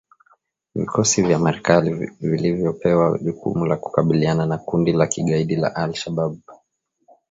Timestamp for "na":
4.45-4.57